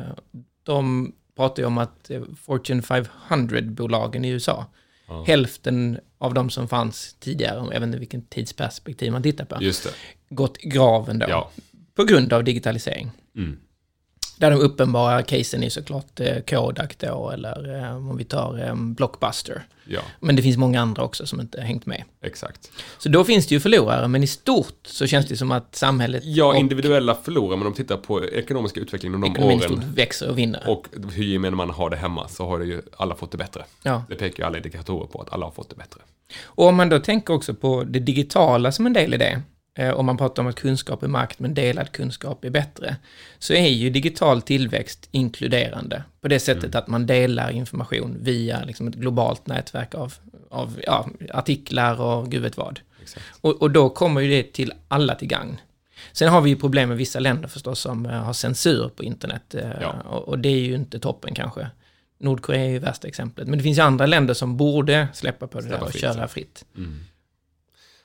de 0.63 1.11
pratar 1.41 1.63
ju 1.63 1.67
om 1.67 1.77
att 1.77 2.11
Fortune 2.41 2.81
500-bolagen 2.81 4.25
i 4.25 4.29
USA, 4.29 4.65
Ja. 5.07 5.23
hälften 5.27 5.99
av 6.17 6.33
de 6.33 6.49
som 6.49 6.67
fanns 6.67 7.13
tidigare, 7.19 7.55
jag 7.73 7.79
vet 7.79 7.83
inte 7.87 7.97
vilken 7.97 8.21
tidsperspektiv 8.21 9.11
man 9.11 9.23
tittar 9.23 9.45
på, 9.45 9.57
gått 10.29 10.57
i 10.59 10.69
graven 10.69 11.19
då, 11.19 11.25
Ja. 11.29 11.51
på 11.95 12.03
grund 12.03 12.33
av 12.33 12.43
digitalisering. 12.43 13.11
Mm. 13.35 13.59
Där 14.37 14.51
de 14.51 14.59
uppenbara 14.59 15.23
casen 15.23 15.63
är 15.63 15.69
såklart 15.69 16.19
eh, 16.19 16.37
Kodak 16.49 16.97
då, 16.99 17.29
eller 17.29 17.83
eh, 17.83 17.95
om 18.09 18.17
vi 18.17 18.23
tar 18.23 18.65
eh, 18.67 18.75
Blockbuster. 18.75 19.63
Ja, 19.85 20.01
Men 20.19 20.35
det 20.35 20.41
finns 20.41 20.57
många 20.57 20.81
andra 20.81 21.03
också 21.03 21.25
som 21.25 21.41
inte 21.41 21.61
hängt 21.61 21.85
med. 21.85 22.03
exakt. 22.21 22.71
Så 22.97 23.09
då 23.09 23.23
finns 23.23 23.47
det 23.47 23.55
ju 23.55 23.59
förlorare, 23.59 24.07
men 24.07 24.23
i 24.23 24.27
stort 24.27 24.79
så 24.83 25.07
känns 25.07 25.25
det 25.25 25.37
som 25.37 25.51
att 25.51 25.75
samhället 25.75 26.23
Ja, 26.25 26.55
individuella 26.57 27.15
förlorar, 27.15 27.57
men 27.57 27.67
om 27.67 27.73
de 27.73 27.77
tittar 27.83 27.97
på 27.97 28.25
ekonomiska 28.25 28.79
utvecklingen 28.79 29.15
under 29.15 29.27
de 29.27 29.35
ekonomin 29.35 29.79
åren 29.79 29.93
växer 29.95 30.29
och 30.29 30.37
vinner. 30.37 30.69
och 30.69 30.87
hur 31.13 31.23
gemene 31.23 31.55
man 31.55 31.69
har 31.69 31.89
det 31.89 31.97
hemma 31.97 32.27
så 32.27 32.45
har 32.47 32.59
det 32.59 32.65
ju 32.65 32.81
alla 32.97 33.15
fått 33.15 33.31
det 33.31 33.37
bättre. 33.37 33.63
ja. 33.83 34.03
Det 34.09 34.15
pekar 34.15 34.43
ju 34.43 34.47
alla 34.47 34.57
indikatorer 34.57 35.07
på 35.07 35.21
att 35.21 35.33
alla 35.33 35.45
har 35.45 35.51
fått 35.51 35.69
det 35.69 35.75
bättre. 35.75 36.01
och 36.43 36.65
om 36.67 36.75
man 36.75 36.89
då 36.89 36.99
tänker 36.99 37.33
också 37.33 37.53
på 37.53 37.83
det 37.83 37.99
digitala 37.99 38.71
som 38.71 38.85
en 38.85 38.93
del 38.93 39.13
i 39.13 39.17
det, 39.17 39.41
eh, 39.77 39.89
om 39.91 40.05
man 40.05 40.17
pratar 40.17 40.43
om 40.43 40.49
att 40.49 40.55
kunskap 40.55 41.03
är 41.03 41.07
makt 41.07 41.39
men 41.39 41.53
delad 41.53 41.91
kunskap 41.91 42.45
är 42.45 42.49
bättre, 42.49 42.95
så 43.39 43.53
är 43.53 43.67
ju 43.69 43.89
digital 43.89 44.41
tillväxt 44.41 45.07
inkluderande 45.11 46.03
på 46.21 46.27
det 46.27 46.39
sättet 46.39 46.63
Mm. 46.63 46.77
att 46.79 46.87
man 46.87 47.05
delar 47.05 47.51
information 47.51 48.17
via 48.21 48.63
liksom 48.63 48.87
ett 48.87 48.95
globalt 48.95 49.47
nätverk 49.47 49.95
av, 49.95 50.13
av 50.49 50.79
ja, 50.85 51.07
artiklar 51.29 52.01
och 52.01 52.31
gud 52.31 52.41
vet 52.41 52.57
vad. 52.57 52.79
Och, 53.41 53.61
och 53.61 53.71
då 53.71 53.89
kommer 53.89 54.21
ju 54.21 54.29
det 54.29 54.53
till 54.53 54.73
alla 54.87 55.15
till 55.15 55.27
gagn. 55.27 55.57
Sen 56.11 56.29
har 56.29 56.41
vi 56.41 56.49
ju 56.49 56.55
problem 56.55 56.89
med 56.89 56.97
vissa 56.97 57.19
länder 57.19 57.47
förstås 57.47 57.79
som 57.79 58.05
eh, 58.05 58.11
har 58.11 58.33
censur 58.33 58.89
på 58.95 59.03
internet. 59.03 59.55
eh, 59.55 59.69
Ja. 59.81 59.91
Och, 60.09 60.27
och 60.27 60.39
det 60.39 60.49
är 60.49 60.59
ju 60.59 60.75
inte 60.75 60.99
toppen 60.99 61.33
kanske. 61.35 61.67
Nordkorea 62.19 62.65
är 62.65 62.69
ju 62.69 62.79
värsta 62.79 63.07
exemplet. 63.07 63.47
Men 63.47 63.57
det 63.57 63.63
finns 63.63 63.77
ju 63.77 63.81
andra 63.81 64.05
länder 64.05 64.33
som 64.33 64.57
borde 64.57 65.07
släppa 65.13 65.47
på 65.47 65.57
det 65.57 65.63
Släppa 65.63 65.77
där 65.77 65.85
och 65.85 65.91
fritt, 65.91 66.01
köra 66.01 66.27
fritt. 66.27 66.65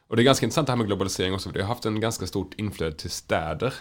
Och 0.09 0.17
det 0.17 0.23
är 0.23 0.25
ganska 0.25 0.47
intressant 0.47 0.67
det 0.67 0.73
här 0.73 0.77
med 0.77 0.87
globalisering 0.87 1.35
också, 1.35 1.49
för 1.49 1.59
det 1.59 1.65
har 1.65 1.69
haft 1.69 1.85
en 1.85 2.01
ganska 2.01 2.27
stort 2.27 2.55
inflöde 2.57 2.97
till 2.97 3.11
städer 3.11 3.75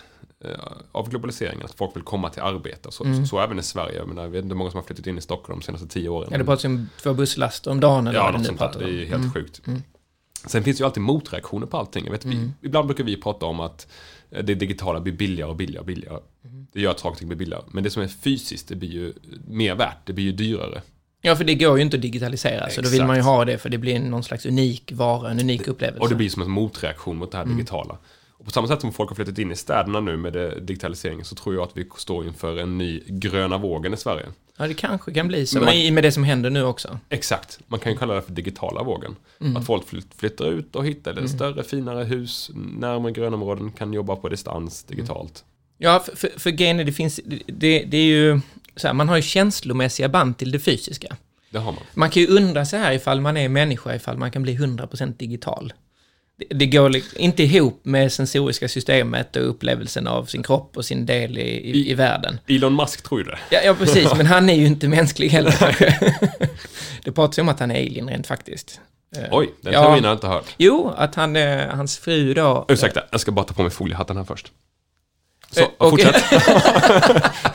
eh, 0.45 0.51
av 0.91 1.09
globaliseringen. 1.09 1.65
Att 1.65 1.73
folk 1.73 1.95
vill 1.95 2.03
komma 2.03 2.29
till 2.29 2.41
arbete 2.41 2.87
och 2.87 2.93
så, 2.93 3.03
så, 3.03 3.25
så 3.25 3.39
även 3.39 3.59
i 3.59 3.63
Sverige. 3.63 3.97
Jag, 3.97 4.07
menar, 4.07 4.23
jag 4.23 4.29
vet 4.29 4.43
inte 4.43 4.53
hur 4.53 4.57
många 4.57 4.71
som 4.71 4.77
har 4.77 4.83
flyttat 4.83 5.07
in 5.07 5.17
i 5.17 5.21
Stockholm 5.21 5.59
de 5.59 5.65
senaste 5.65 5.87
tio 5.87 6.09
åren. 6.09 6.29
Ja, 6.31 6.37
det 6.37 6.45
pratas 6.45 6.65
om 6.65 6.89
två 7.01 7.13
busslaster 7.13 7.71
om 7.71 7.79
dagen 7.79 8.07
eller 8.07 8.19
Ja, 8.19 8.31
något 8.31 8.45
sånt 8.45 8.59
där. 8.59 8.75
Det 8.79 8.85
är 8.85 8.89
ju 8.89 9.05
helt 9.05 9.33
sjukt. 9.33 9.61
Sen 10.47 10.63
finns 10.63 10.77
det 10.77 10.81
ju 10.81 10.85
alltid 10.85 11.03
motreaktioner 11.03 11.67
på 11.67 11.77
allting. 11.77 12.05
Jag 12.05 12.11
vet, 12.11 12.25
vi, 12.25 12.51
ibland 12.61 12.87
brukar 12.87 13.03
vi 13.03 13.21
prata 13.21 13.45
om 13.45 13.59
att 13.59 13.87
eh, 14.29 14.43
det 14.43 14.55
digitala 14.55 14.99
blir 14.99 15.13
billigare 15.13 15.49
och 15.49 15.55
billigare 15.55 15.79
och 15.79 15.85
billigare. 15.85 16.19
Det 16.73 16.81
gör 16.81 16.91
att 16.91 16.99
saker 16.99 17.11
och 17.11 17.17
ting 17.17 17.27
blir 17.27 17.37
billigare. 17.37 17.63
Men 17.67 17.83
det 17.83 17.89
som 17.89 18.03
är 18.03 18.07
fysiskt, 18.07 18.67
det 18.67 18.75
blir 18.75 18.89
ju 18.89 19.13
mer 19.47 19.75
värt. 19.75 19.97
Det 20.05 20.13
blir 20.13 20.25
ju 20.25 20.31
dyrare. 20.31 20.81
Ja, 21.25 21.35
för 21.35 21.43
det 21.43 21.55
går 21.55 21.77
ju 21.77 21.81
inte 21.83 21.95
att 21.97 22.01
digitalisera, 22.01 22.69
så 22.69 22.81
då 22.81 22.89
vill 22.89 22.93
Exakt. 22.99 23.07
man 23.07 23.15
ju 23.15 23.21
ha 23.21 23.45
det 23.45 23.57
för 23.57 23.69
det 23.69 23.77
blir 23.77 23.99
någon 23.99 24.23
slags 24.23 24.45
unik 24.45 24.91
vara, 24.95 25.31
en 25.31 25.39
unik 25.39 25.67
upplevelse. 25.67 26.01
Och 26.01 26.09
det 26.09 26.15
blir 26.15 26.29
som 26.29 26.41
en 26.41 26.51
motreaktion 26.51 27.17
mot 27.17 27.31
det 27.31 27.37
här 27.37 27.45
digitala. 27.45 27.97
Och 28.31 28.45
på 28.45 28.51
samma 28.51 28.67
sätt 28.67 28.81
som 28.81 28.93
folk 28.93 29.09
har 29.09 29.15
flyttat 29.15 29.37
in 29.39 29.51
i 29.51 29.55
städerna 29.55 29.99
nu 29.99 30.17
med 30.17 30.33
digitaliseringen 30.61 31.25
så 31.25 31.35
tror 31.35 31.55
jag 31.55 31.63
att 31.63 31.77
vi 31.77 31.85
står 31.97 32.27
inför 32.27 32.57
en 32.57 32.77
ny 32.77 33.03
gröna 33.07 33.57
vågen 33.57 33.93
i 33.93 33.97
Sverige. 33.97 34.25
Ja, 34.57 34.67
det 34.67 34.73
kanske 34.73 35.13
kan 35.13 35.27
bli 35.27 35.45
så, 35.45 35.59
man- 35.59 35.93
med 35.93 36.03
det 36.03 36.11
som 36.11 36.23
händer 36.23 36.49
nu 36.49 36.63
också. 36.63 36.99
Exakt, 37.09 37.59
man 37.67 37.79
kan 37.79 37.91
ju 37.91 37.97
kalla 37.97 38.13
det 38.13 38.21
för 38.21 38.31
digitala 38.31 38.83
vågen. 38.83 39.15
Att 39.57 39.65
folk 39.65 39.87
flyt- 39.87 40.15
flyttar 40.17 40.45
ut 40.51 40.75
och 40.75 40.85
hittar 40.85 41.13
det 41.13 41.27
större, 41.29 41.63
finare 41.63 42.03
hus, 42.03 42.51
närmare 42.79 43.11
grönområden, 43.11 43.71
kan 43.71 43.93
jobba 43.93 44.15
på 44.15 44.29
distans 44.29 44.83
digitalt. 44.83 45.43
Ja, 45.77 45.99
för, 46.05 46.15
för, 46.15 46.39
för 46.39 46.49
grejen 46.49 46.79
är, 46.79 46.83
det 46.83 46.91
finns, 46.91 47.19
det, 47.47 47.83
det 47.83 47.97
är 47.97 48.05
ju, 48.05 48.39
så 48.75 48.87
här, 48.87 48.93
man 48.93 49.09
har 49.09 49.15
ju 49.15 49.21
känslomässiga 49.21 50.09
band 50.09 50.37
till 50.37 50.51
det 50.51 50.59
fysiska. 50.59 51.15
Det 51.49 51.57
har 51.59 51.71
man. 51.71 51.81
Man 51.93 52.09
kan 52.09 52.21
ju 52.21 52.27
undra 52.27 52.65
sig 52.65 52.79
här 52.79 52.91
ifall 52.91 53.21
man 53.21 53.37
är 53.37 53.49
människa, 53.49 53.95
ifall 53.95 54.17
man 54.17 54.31
kan 54.31 54.41
bli 54.43 54.57
100% 54.57 55.17
digital. 55.17 55.73
Det, 56.37 56.55
det 56.55 56.65
går 56.65 56.95
inte 57.15 57.43
ihop 57.43 57.81
med 57.85 58.11
sensoriska 58.13 58.67
systemet 58.67 59.35
och 59.35 59.49
upplevelsen 59.49 60.07
av 60.07 60.25
sin 60.25 60.43
kropp 60.43 60.77
och 60.77 60.85
sin 60.85 61.05
del 61.05 61.37
i, 61.37 61.41
i, 61.41 61.91
i 61.91 61.93
världen. 61.93 62.39
Elon 62.47 62.75
Musk 62.75 63.03
tror 63.03 63.19
ju 63.19 63.25
det. 63.25 63.37
Ja, 63.49 63.59
ja, 63.65 63.73
precis, 63.73 64.13
men 64.17 64.25
han 64.25 64.49
är 64.49 64.53
ju 64.53 64.65
inte 64.67 64.87
mänsklig 64.87 65.29
heller. 65.29 65.85
Det 67.03 67.11
pratas 67.11 67.37
ju 67.37 67.41
om 67.41 67.49
att 67.49 67.59
han 67.59 67.71
är 67.71 67.75
alien 67.75 68.09
rent 68.09 68.27
faktiskt. 68.27 68.79
Oj, 69.31 69.49
den 69.61 69.73
Ja. 69.73 69.81
teorin 69.83 70.03
har 70.03 70.09
jag 70.11 70.15
inte 70.17 70.27
hört. 70.27 70.45
Jo, 70.57 70.89
att 70.97 71.15
han, 71.15 71.35
eh, 71.35 71.67
hans 71.69 71.97
fru 71.97 72.33
då... 72.33 72.65
Ursäkta, 72.69 73.03
jag 73.11 73.19
ska 73.21 73.31
bara 73.31 73.45
ta 73.45 73.53
på 73.53 73.61
mig 73.61 73.71
foliehatten 73.71 74.17
här 74.17 74.23
först. 74.23 74.51
Så, 75.51 75.59
Eh, 75.61 75.67
och- 75.77 75.89
fortsätt. 75.89 76.23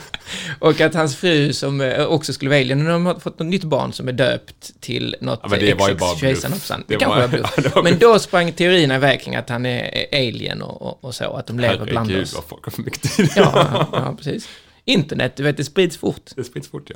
Och 0.61 0.81
att 0.81 0.93
hans 0.93 1.15
fru 1.15 1.53
som 1.53 1.81
eh, 1.81 2.05
också 2.05 2.33
skulle 2.33 2.49
vara 2.49 2.59
alien, 2.59 2.79
nu 2.79 2.85
har 2.91 2.91
de 3.13 3.19
fått 3.19 3.39
något 3.39 3.47
nytt 3.47 3.63
barn 3.63 3.93
som 3.93 4.07
är 4.07 4.11
döpt 4.11 4.81
till 4.81 5.15
något 5.21 5.39
Ja, 5.43 5.49
men 5.49 5.59
det 5.59 5.73
var 5.73 5.89
ju 5.89 5.95
bara 5.95 6.15
kejsaren 6.17 6.53
hoppsan. 6.53 6.83
Det 6.87 6.93
Det 6.93 6.99
kanske 6.99 7.19
var- 7.19 7.27
var 7.27 7.37
bluff. 7.37 7.53
ja, 7.57 7.63
det 7.63 7.75
var 7.75 7.83
Men 7.83 7.99
då 7.99 8.19
sprang 8.19 8.51
teorierna 8.51 8.95
iväg 8.95 9.21
kring 9.21 9.35
att 9.35 9.49
han 9.49 9.65
är 9.65 10.05
alien 10.11 10.61
och, 10.61 10.81
och, 10.81 11.03
och 11.03 11.15
så, 11.15 11.33
att 11.33 11.47
de 11.47 11.59
lever 11.59 11.85
bland 11.85 12.07
Herregud 12.09 12.23
oss. 12.23 12.33
vad 12.35 12.43
folk 12.43 12.63
har 12.65 12.71
för 12.71 12.81
mycket 12.83 13.01
tid. 13.01 13.29
Ja, 13.35 13.87
ja, 13.91 14.15
precis. 14.17 14.49
Internet, 14.85 15.35
du 15.35 15.43
vet, 15.43 15.57
det 15.57 15.63
sprids 15.63 15.97
fort. 15.97 16.31
Det 16.35 16.43
sprids 16.43 16.69
fort 16.71 16.89
ja. 16.89 16.95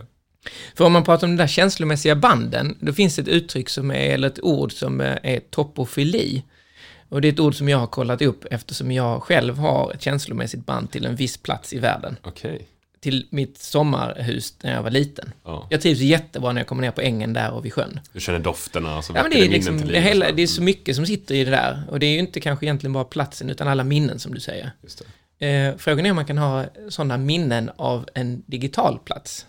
För 0.76 0.86
om 0.86 0.94
man 0.94 1.04
pratar 1.04 1.28
om 1.28 1.36
de 1.36 1.42
där 1.44 1.48
känslomässiga 1.48 2.16
banden, 2.16 2.78
då 2.80 2.94
finns 2.94 3.16
det 3.16 3.22
ett 3.22 3.28
uttryck 3.28 3.70
som 3.70 3.92
är, 3.92 3.96
eller 4.14 4.28
ett 4.28 4.40
ord 4.44 4.74
som 4.74 5.02
eh, 5.02 5.18
är 5.24 5.40
topofili. 5.40 6.44
Och 7.10 7.22
det 7.22 7.28
är 7.28 7.32
ett 7.34 7.40
ord 7.40 7.56
som 7.56 7.70
jag 7.70 7.78
har 7.78 7.88
kollat 7.88 8.22
upp 8.22 8.46
eftersom 8.52 8.92
jag 8.92 9.24
själv 9.24 9.58
har 9.58 9.92
ett 9.94 10.02
känslomässigt 10.02 10.66
band 10.66 10.92
till 10.92 11.06
en 11.06 11.16
viss 11.16 11.38
plats 11.38 11.74
i 11.74 11.80
världen. 11.80 12.18
Okej. 12.24 12.68
Till 13.06 13.28
mitt 13.30 13.58
sommarhus 13.58 14.54
när 14.62 14.74
jag 14.74 14.84
var 14.84 14.90
liten. 14.90 15.32
Ja. 15.44 15.68
Jag 15.70 15.82
trivs 15.82 16.00
jättebra 16.00 16.52
när 16.52 16.62
jag 16.62 16.68
kommer 16.68 16.82
ner 16.82 16.92
på 16.92 17.02
ängen 17.02 17.34
där 17.34 17.52
och 17.52 17.66
vid 17.66 17.74
sjön. 17.74 18.00
Du 18.14 18.20
känner 18.20 18.40
dofterna 18.40 18.98
och 18.98 19.04
så 19.04 19.14
Ja, 19.16 19.22
men 19.22 19.32
det, 19.32 19.46
är 19.46 19.50
liksom, 19.50 19.80
till 19.80 19.88
det, 19.88 20.00
hela, 20.00 20.26
så. 20.26 20.32
det 20.32 20.44
är 20.44 20.48
så 20.48 20.62
mycket 20.62 20.96
som 20.96 21.06
sitter 21.06 21.36
i 21.36 21.44
det 21.44 21.52
där. 21.52 21.84
Och 21.90 22.00
det 22.00 22.06
är 22.06 22.12
ju 22.12 22.20
inte 22.20 22.40
kanske 22.40 22.66
egentligen 22.66 22.94
bara 22.94 23.04
platsen, 23.04 23.50
utan 23.50 23.68
alla 23.68 23.84
minnen 23.84 24.20
som 24.20 24.34
du 24.34 24.40
säger. 24.40 24.72
Eh, 25.40 25.78
frågan 25.78 26.06
är 26.06 26.10
om 26.10 26.16
man 26.16 26.26
kan 26.26 26.38
ha 26.38 26.66
sådana 26.90 27.18
minnen 27.18 27.72
av 27.76 28.10
en 28.14 28.44
digital 28.46 29.00
plats. 29.06 29.46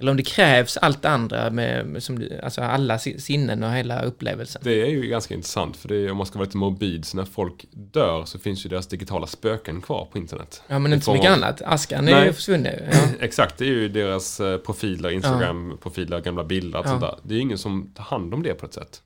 Eller 0.00 0.10
om 0.10 0.16
det 0.16 0.22
krävs 0.22 0.76
allt 0.76 1.04
andra 1.04 1.50
med, 1.50 2.02
som, 2.02 2.28
alltså 2.42 2.60
alla 2.60 2.98
si- 2.98 3.20
sinnen 3.20 3.62
och 3.62 3.70
hela 3.72 4.02
upplevelsen. 4.02 4.62
Det 4.64 4.82
är 4.82 4.86
ju 4.86 5.02
ganska 5.06 5.34
intressant, 5.34 5.76
för 5.76 5.92
är, 5.92 6.10
om 6.10 6.16
man 6.16 6.26
ska 6.26 6.38
vara 6.38 6.44
lite 6.46 6.56
morbid, 6.56 7.04
så 7.04 7.16
när 7.16 7.24
folk 7.24 7.64
dör 7.72 8.24
så 8.24 8.38
finns 8.38 8.64
ju 8.66 8.68
deras 8.70 8.86
digitala 8.86 9.26
spöken 9.26 9.80
kvar 9.80 10.08
på 10.12 10.18
internet. 10.18 10.62
Ja, 10.66 10.78
men 10.78 10.92
inte 10.92 11.04
så 11.04 11.12
mycket 11.14 11.30
av- 11.30 11.36
annat. 11.36 11.62
Askan 11.64 12.08
är 12.08 12.12
Nej. 12.12 12.26
ju 12.26 12.32
försvunnen. 12.32 12.74
Ja. 12.92 12.98
Exakt, 13.20 13.58
det 13.58 13.64
är 13.64 13.68
ju 13.68 13.88
deras 13.88 14.40
eh, 14.40 14.58
profiler, 14.58 15.10
Instagram-profiler, 15.10 16.20
gamla 16.20 16.44
bilder, 16.44 16.78
allt 16.78 16.86
Ja. 16.86 16.90
sånt 16.90 17.02
där. 17.02 17.18
Det 17.22 17.34
är 17.34 17.36
ju 17.36 17.42
ingen 17.42 17.58
som 17.58 17.92
tar 17.94 18.04
hand 18.04 18.34
om 18.34 18.42
det 18.42 18.54
på 18.54 18.66
ett 18.66 18.74
sätt. 18.74 19.02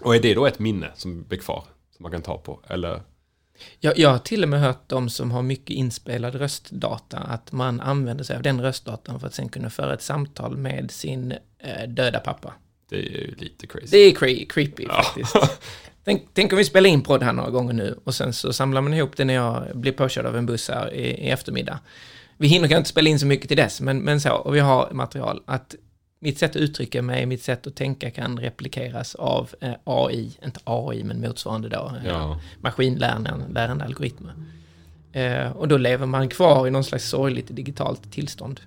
Och 0.00 0.16
är 0.16 0.20
det 0.20 0.34
då 0.34 0.46
ett 0.46 0.58
minne 0.58 0.90
som 0.94 1.22
blir 1.24 1.38
kvar, 1.38 1.64
som 1.96 2.02
man 2.02 2.12
kan 2.12 2.22
ta 2.22 2.38
på? 2.38 2.60
Eller? 2.68 3.00
Jag, 3.78 3.98
jag 3.98 4.10
har 4.10 4.18
till 4.18 4.42
och 4.42 4.48
med 4.48 4.60
hört 4.60 4.82
de 4.86 5.10
som 5.10 5.30
har 5.30 5.42
mycket 5.42 5.70
inspelad 5.76 6.34
röstdata, 6.34 7.18
att 7.18 7.52
man 7.52 7.80
använder 7.80 8.24
sig 8.24 8.36
av 8.36 8.42
den 8.42 8.60
röstdatan 8.60 9.20
för 9.20 9.26
att 9.26 9.34
sen 9.34 9.48
kunna 9.48 9.70
föra 9.70 9.94
ett 9.94 10.02
samtal 10.02 10.56
med 10.56 10.90
sin 10.90 11.32
eh, 11.58 11.88
döda 11.88 12.20
pappa. 12.20 12.54
Det 12.88 12.96
är 12.96 13.00
ju 13.02 13.34
lite 13.38 13.66
crazy. 13.66 13.86
Det 13.90 13.98
är 13.98 14.12
cre- 14.12 14.48
creepy 14.48 14.86
faktiskt. 14.86 15.36
Tänk, 16.04 16.28
tänk 16.32 16.52
om 16.52 16.58
vi 16.58 16.64
spelar 16.64 16.90
in 16.90 17.02
podd 17.02 17.22
här 17.22 17.32
några 17.32 17.50
gånger 17.50 17.72
nu 17.72 17.98
och 18.04 18.14
sen 18.14 18.32
så 18.32 18.52
samlar 18.52 18.80
man 18.80 18.94
ihop 18.94 19.16
det 19.16 19.24
när 19.24 19.34
jag 19.34 19.64
blir 19.74 19.92
påkörd 19.92 20.26
av 20.26 20.36
en 20.36 20.46
buss 20.46 20.68
här 20.68 20.94
i, 20.94 21.02
i 21.02 21.30
eftermiddag. 21.30 21.78
Vi 22.36 22.48
hinner 22.48 22.68
kanske 22.68 22.78
inte 22.78 22.90
spela 22.90 23.10
in 23.10 23.18
så 23.18 23.26
mycket 23.26 23.48
till 23.48 23.56
dess, 23.56 23.80
men, 23.80 23.98
men 23.98 24.20
så, 24.20 24.32
och 24.32 24.54
vi 24.54 24.60
har 24.60 24.90
material. 24.92 25.42
Att 25.46 25.74
mitt 26.22 26.38
sätt 26.38 26.50
att 26.50 26.56
uttrycka 26.56 27.02
mig, 27.02 27.26
mitt 27.26 27.42
sätt 27.42 27.66
att 27.66 27.76
tänka 27.76 28.10
kan 28.10 28.38
replikeras 28.38 29.14
av 29.14 29.50
eh, 29.60 29.72
AI, 29.84 30.38
inte 30.44 30.60
AI, 30.64 31.04
men 31.04 31.20
motsvarande 31.20 31.68
då, 31.68 31.92
eh, 32.04 32.06
Ja. 32.08 32.40
maskinlärande 32.60 33.34
lärande 33.50 33.84
algoritmer. 33.84 34.34
Eh, 35.12 35.50
och 35.50 35.68
då 35.68 35.76
lever 35.76 36.06
man 36.06 36.28
kvar 36.28 36.66
i 36.66 36.70
någon 36.70 36.84
slags 36.84 37.08
sorgligt 37.08 37.46
digitalt 37.56 38.12
tillstånd. 38.12 38.60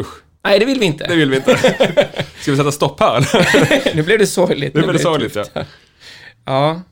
Usch, 0.00 0.22
Nej, 0.44 0.58
det 0.58 0.64
vill 0.66 0.78
vi 0.80 0.86
inte. 0.86 1.06
det 1.06 1.16
vill 1.16 1.30
vi 1.30 1.36
inte. 1.36 1.56
Ska 2.40 2.50
vi 2.50 2.56
sätta 2.56 2.72
stopp 2.72 3.00
här 3.00 3.94
nu 3.96 4.02
blev 4.02 4.18
det 4.18 4.26
sorgligt. 4.26 4.74
Nu 4.74 4.80
det 4.80 4.86
blev 4.88 4.98
sorgligt 4.98 5.32
tufft. 5.34 5.50
ja. 5.54 5.64
Ja. 6.44 6.82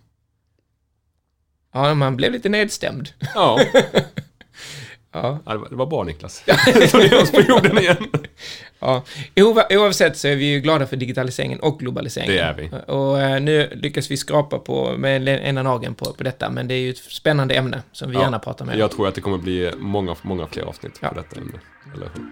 Ja, 1.73 1.95
man 1.95 2.17
blev 2.17 2.33
lite 2.33 2.49
nedstämd. 2.49 3.09
Ja, 3.35 3.61
Ja. 5.13 5.39
Ja, 5.47 5.53
det 5.71 5.77
var- 5.77 5.87
bra 5.87 6.03
Niklas. 6.05 6.45
Så 6.91 6.99
det 6.99 7.07
är 7.07 7.23
oss 7.23 7.31
på 7.33 7.41
jorden 7.41 7.79
igen. 7.79 7.97
ja. 8.79 9.05
Oavsett 9.71 10.17
så 10.17 10.29
är 10.29 10.37
vi 10.37 10.45
ju 10.45 10.61
glada 10.61 10.87
för 10.87 10.97
digitaliseringen 10.97 11.61
och 11.61 11.79
globaliseringen. 11.79 12.35
Det 12.35 12.41
är 12.41 12.55
vi. 12.55 12.93
Och 12.93 13.21
eh, 13.21 13.41
nu 13.41 13.69
lyckas 13.73 14.11
vi 14.11 14.17
skrapa 14.17 14.59
på 14.59 14.95
med 14.99 15.29
ena 15.29 15.63
nageln 15.63 15.95
på, 15.95 16.05
på 16.13 16.23
detta, 16.23 16.51
men 16.51 16.69
det 16.69 16.75
är 16.75 16.79
ju 16.79 16.91
ett 16.91 16.99
spännande 16.99 17.55
ämne 17.55 17.83
som 17.93 18.09
vi 18.11 18.15
Ja. 18.17 18.23
gärna 18.23 18.39
pratar 18.39 18.65
med. 18.65 18.79
Jag 18.79 18.91
tror 18.91 19.09
att 19.09 19.15
det 19.15 19.21
kommer 19.21 19.39
bli 19.39 19.71
många, 19.79 20.17
många 20.23 20.47
fler 20.47 20.63
avsnitt 20.63 20.99
Ja. 21.03 21.09
på 21.09 21.15
detta 21.15 21.41
ämne. 21.41 21.59
Eller 21.95 22.07
hur? 22.15 22.25